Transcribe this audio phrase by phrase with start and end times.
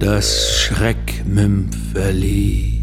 [0.00, 2.80] Das Schreckmümpferli.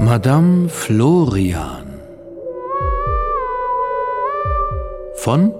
[0.00, 1.86] Madame Florian.
[5.14, 5.54] Von?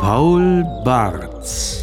[0.00, 1.79] Paul Barz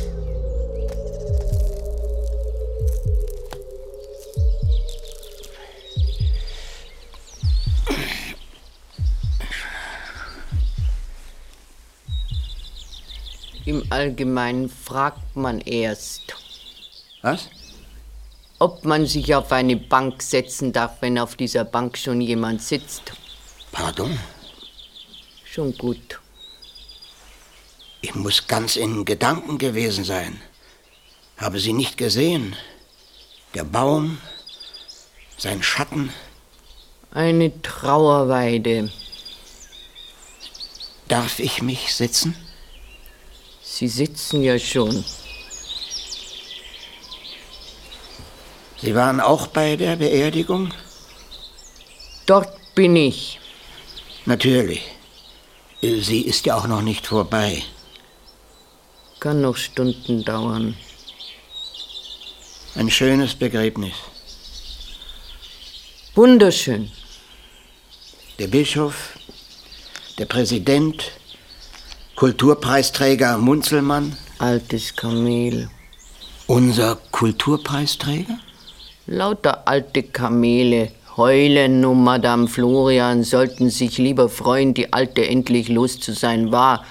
[13.68, 16.38] Im Allgemeinen fragt man erst,
[17.22, 17.50] Was?
[18.60, 23.12] ob man sich auf eine Bank setzen darf, wenn auf dieser Bank schon jemand sitzt.
[23.74, 24.18] Pardon?
[25.44, 26.22] Schon gut.
[28.00, 30.40] Ich muss ganz in Gedanken gewesen sein.
[31.36, 32.56] Habe sie nicht gesehen.
[33.54, 34.18] Der Baum,
[35.38, 36.14] sein Schatten.
[37.12, 38.90] Eine Trauerweide.
[41.10, 42.34] Darf ich mich sitzen?
[43.78, 45.06] Sie sitzen ja schon.
[48.82, 50.74] Sie waren auch bei der Beerdigung?
[52.26, 53.40] Dort bin ich.
[54.26, 54.82] Natürlich.
[55.82, 57.62] Sie ist ja auch noch nicht vorbei.
[59.20, 60.76] Kann noch Stunden dauern.
[62.74, 63.94] Ein schönes Begräbnis.
[66.16, 66.92] Wunderschön.
[68.40, 69.20] Der Bischof,
[70.18, 71.12] der Präsident,
[72.18, 75.70] Kulturpreisträger Munzelmann, Altes Kamel.
[76.48, 78.40] unser Kulturpreisträger?
[79.06, 86.00] Lauter alte Kamele heulen um Madame Florian, sollten sich lieber freuen, die Alte endlich los
[86.00, 86.84] zu sein war.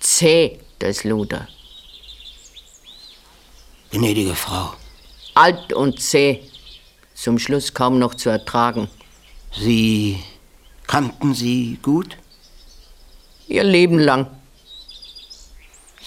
[0.00, 1.48] Zäh, das Luder.
[3.90, 4.74] Gnädige Frau,
[5.32, 6.42] Alt und zäh.
[7.14, 8.90] Zum Schluss kaum noch zu ertragen.
[9.50, 10.22] Sie
[10.86, 12.18] kannten sie gut?
[13.46, 14.26] Ihr Leben lang.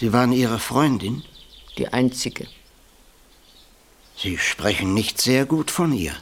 [0.01, 1.21] Sie waren ihre Freundin?
[1.77, 2.47] Die einzige.
[4.17, 6.15] Sie sprechen nicht sehr gut von ihr.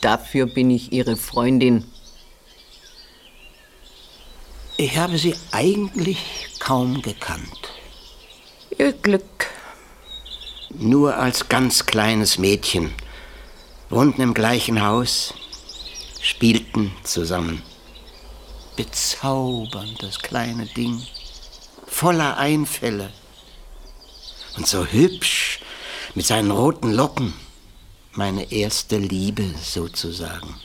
[0.00, 1.84] Dafür bin ich ihre Freundin.
[4.76, 6.18] Ich habe sie eigentlich
[6.58, 7.70] kaum gekannt.
[8.76, 9.46] Ihr Glück.
[10.70, 12.92] Nur als ganz kleines Mädchen.
[13.90, 15.34] Wohnten im gleichen Haus,
[16.20, 17.62] spielten zusammen.
[18.74, 21.00] Bezaubernd, das kleine Ding.
[21.96, 23.12] Voller Einfälle.
[24.56, 25.60] Und so hübsch,
[26.16, 27.32] mit seinen roten Locken.
[28.14, 30.56] Meine erste Liebe sozusagen.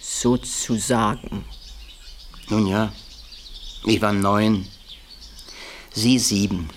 [0.00, 1.44] Sozusagen.
[2.48, 2.92] Nun ja,
[3.84, 4.68] ich war neun,
[5.92, 6.70] sie sieben.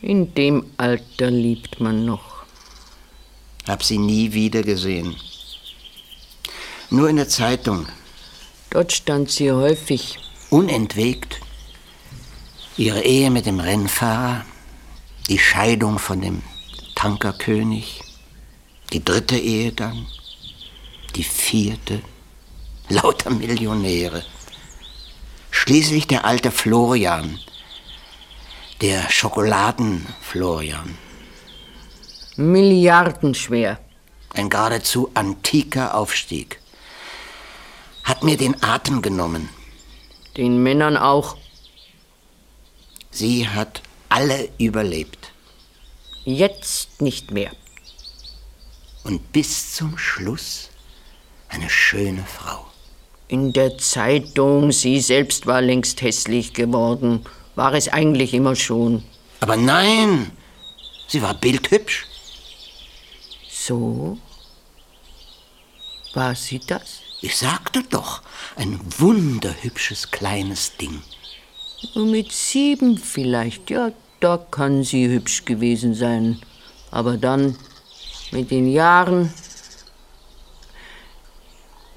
[0.00, 2.44] In dem Alter liebt man noch.
[3.66, 5.16] Hab sie nie wieder gesehen.
[6.88, 7.88] Nur in der Zeitung,
[8.70, 10.20] Dort stand sie häufig.
[10.50, 11.40] unentwegt.
[12.78, 14.44] Ihre Ehe mit dem Rennfahrer,
[15.28, 16.42] die Scheidung von dem
[16.94, 18.02] Tankerkönig,
[18.92, 20.06] die dritte Ehe dann,
[21.16, 22.00] die vierte,
[22.88, 24.24] lauter Millionäre.
[25.50, 27.40] Schließlich der alte Florian,
[28.80, 30.96] der Schokoladen-Florian,
[32.36, 33.80] Milliardenschwer.
[34.34, 36.60] ein geradezu antiker Aufstieg.
[38.04, 39.48] Hat mir den Atem genommen.
[40.36, 41.36] Den Männern auch.
[43.18, 45.32] Sie hat alle überlebt.
[46.24, 47.50] Jetzt nicht mehr.
[49.02, 50.68] Und bis zum Schluss
[51.48, 52.64] eine schöne Frau.
[53.26, 57.24] In der Zeitung, sie selbst war längst hässlich geworden.
[57.56, 59.02] War es eigentlich immer schon.
[59.40, 60.30] Aber nein,
[61.08, 62.06] sie war bildhübsch.
[63.50, 64.16] So?
[66.14, 67.00] War sie das?
[67.20, 68.22] Ich sagte doch,
[68.54, 71.02] ein wunderhübsches kleines Ding.
[71.94, 73.70] Nur mit sieben vielleicht.
[73.70, 76.40] Ja, da kann sie hübsch gewesen sein.
[76.90, 77.56] Aber dann,
[78.30, 79.32] mit den Jahren.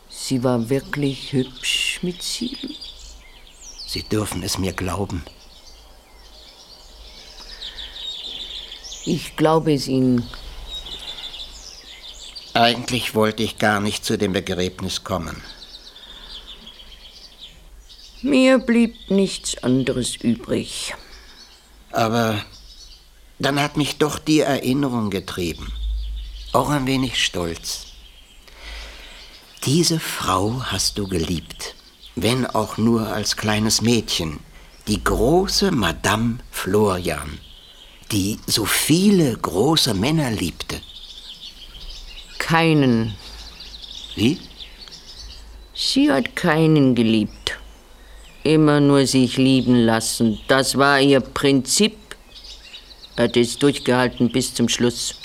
[0.10, 2.76] Sie war wirklich hübsch mit sieben.
[3.86, 5.24] Sie dürfen es mir glauben.
[9.06, 10.30] Ich glaube es Ihnen.
[12.54, 15.42] Eigentlich wollte ich gar nicht zu dem Begräbnis kommen.
[18.22, 20.94] Mir blieb nichts anderes übrig.
[21.92, 22.44] Aber
[23.40, 25.72] dann hat mich doch die Erinnerung getrieben.
[26.54, 27.88] Auch ein wenig Stolz.
[29.66, 31.76] Diese Frau hast du geliebt,
[32.16, 34.40] wenn auch nur als kleines Mädchen,
[34.88, 37.40] die große Madame Florian,
[38.12, 40.82] die so viele große Männer liebte.
[42.52, 43.16] keinen.
[44.16, 44.38] Wie?
[45.74, 47.41] Sie hat keinen geliebt.
[48.44, 50.40] Immer nur sich lieben lassen.
[50.48, 51.98] Das war ihr Prinzip.
[53.18, 55.16] Hat es durchgehalten bis zum Schluss.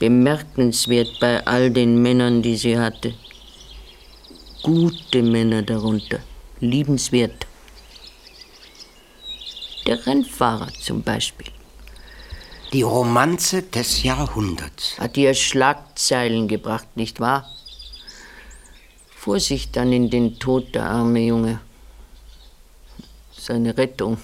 [0.00, 3.14] Bemerkenswert bei all den Männern, die sie hatte.
[4.62, 6.18] Gute Männer darunter.
[6.58, 7.46] Liebenswert.
[9.86, 11.46] Der Rennfahrer zum Beispiel.
[12.72, 14.98] Die Romanze des Jahrhunderts.
[14.98, 17.48] Hat ihr Schlagzeilen gebracht, nicht wahr?
[19.24, 21.60] Vorsicht dann in den Tod, der arme Junge.
[23.30, 24.16] Seine Rettung.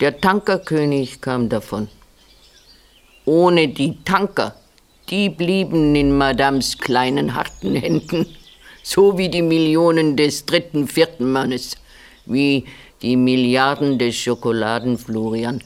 [0.00, 1.86] Der Tankerkönig kam davon.
[3.24, 4.56] Ohne die Tanker,
[5.10, 8.26] die blieben in Madames kleinen harten Händen,
[8.82, 11.76] so wie die Millionen des dritten, vierten Mannes,
[12.26, 12.64] wie
[13.00, 15.62] die Milliarden des Schokoladenflorian.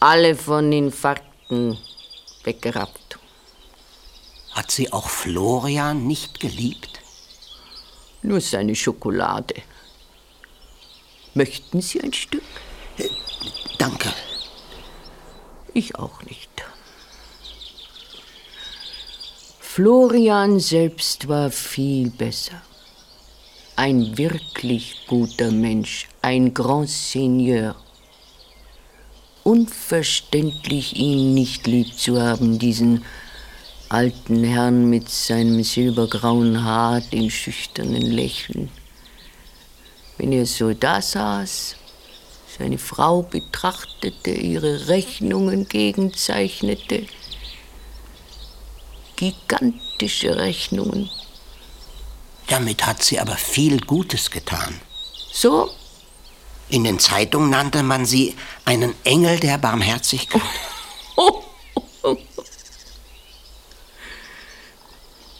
[0.00, 1.76] Alle von Infarkten
[2.44, 3.03] weggerappt.
[4.54, 7.00] Hat sie auch Florian nicht geliebt?
[8.22, 9.56] Nur seine Schokolade.
[11.34, 12.44] Möchten Sie ein Stück?
[12.96, 13.08] Äh,
[13.78, 14.14] danke.
[15.72, 16.50] Ich auch nicht.
[19.58, 22.62] Florian selbst war viel besser.
[23.74, 27.74] Ein wirklich guter Mensch, ein Grand Seigneur.
[29.42, 33.04] Unverständlich, ihn nicht lieb zu haben, diesen
[33.88, 38.70] alten Herrn mit seinem silbergrauen Haar, dem schüchternen Lächeln.
[40.18, 41.76] Wenn er so da saß,
[42.58, 47.06] seine Frau betrachtete, ihre Rechnungen gegenzeichnete,
[49.16, 51.10] gigantische Rechnungen.
[52.48, 54.80] Damit hat sie aber viel Gutes getan.
[55.32, 55.70] So?
[56.68, 60.42] In den Zeitungen nannte man sie einen Engel der Barmherzigkeit.
[61.16, 61.43] Oh, oh,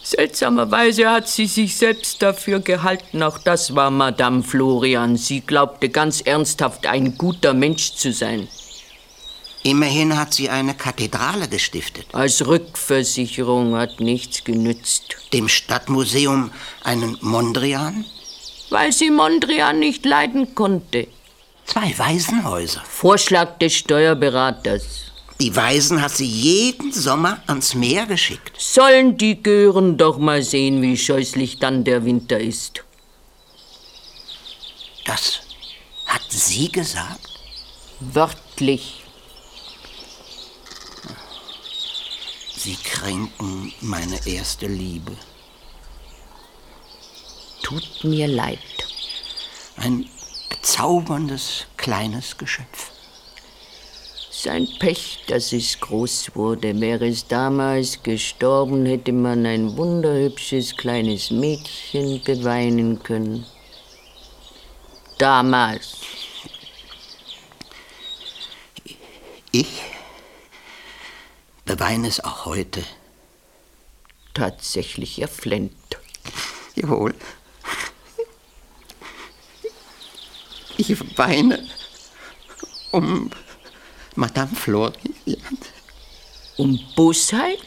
[0.05, 3.23] Seltsamerweise hat sie sich selbst dafür gehalten.
[3.23, 5.17] Auch das war Madame Florian.
[5.17, 8.47] Sie glaubte ganz ernsthaft, ein guter Mensch zu sein.
[9.63, 12.05] Immerhin hat sie eine Kathedrale gestiftet.
[12.13, 15.17] Als Rückversicherung hat nichts genützt.
[15.33, 16.51] Dem Stadtmuseum
[16.83, 18.05] einen Mondrian?
[18.69, 21.07] Weil sie Mondrian nicht leiden konnte.
[21.65, 22.83] Zwei Waisenhäuser.
[22.87, 25.05] Vorschlag des Steuerberaters.
[25.41, 28.53] Die Waisen hat sie jeden Sommer ans Meer geschickt.
[28.57, 32.83] Sollen die Gören doch mal sehen, wie scheußlich dann der Winter ist.
[35.03, 35.41] Das
[36.05, 37.29] hat sie gesagt?
[37.99, 39.03] Wörtlich.
[42.55, 45.15] Sie kränken meine erste Liebe.
[47.61, 48.59] Tut mir leid.
[49.75, 50.09] Ein
[50.49, 52.84] bezauberndes kleines Geschöpf.
[54.45, 56.79] Sein Pech, dass es groß wurde.
[56.79, 63.43] Wäre es damals gestorben, hätte man ein wunderhübsches kleines Mädchen beweinen können.
[65.17, 65.97] Damals.
[69.51, 69.81] Ich
[71.65, 72.83] beweine es auch heute.
[74.35, 75.97] Tatsächlich, er flennt.
[76.75, 77.15] Jawohl.
[80.77, 81.67] Ich weine
[82.91, 83.31] um
[84.15, 85.57] Madame Florian.
[86.57, 87.59] Um Bosheit,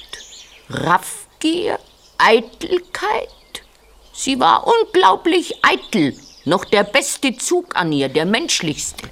[0.71, 1.79] Raffgier,
[2.17, 3.29] Eitelkeit?
[4.13, 6.19] Sie war unglaublich eitel.
[6.45, 9.09] Noch der beste Zug an ihr, der menschlichste.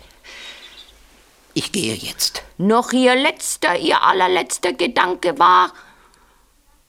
[1.52, 2.42] Ich gehe jetzt.
[2.56, 5.72] Noch ihr letzter, ihr allerletzter Gedanke war,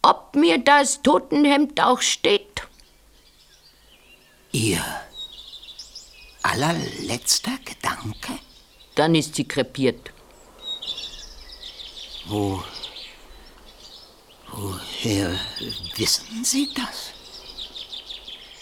[0.01, 2.61] ob mir das Totenhemd auch steht.
[4.53, 4.83] Ihr
[6.41, 8.39] allerletzter Gedanke?
[8.95, 10.11] Dann ist sie krepiert.
[12.29, 12.61] Wo.
[14.51, 15.29] Woher
[15.95, 17.13] wissen Sie das?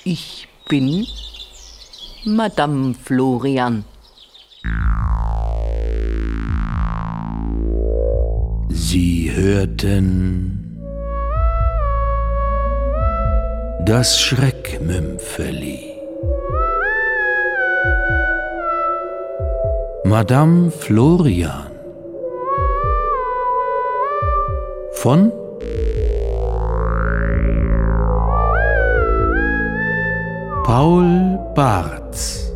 [0.04, 1.08] Ich bin
[2.26, 3.86] Madame Florian.
[8.70, 10.80] Sie hörten
[13.86, 15.92] das Schreckmümpfeli.
[20.04, 21.75] Madame Florian
[25.06, 25.32] von?
[30.64, 32.55] Paul Barth